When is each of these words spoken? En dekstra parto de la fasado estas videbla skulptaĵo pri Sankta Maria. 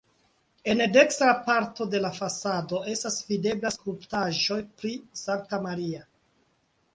En 0.71 0.79
dekstra 0.93 1.33
parto 1.49 1.85
de 1.91 2.01
la 2.05 2.11
fasado 2.15 2.79
estas 2.95 3.19
videbla 3.27 3.73
skulptaĵo 3.77 4.59
pri 4.81 4.95
Sankta 5.23 5.61
Maria. 5.69 6.03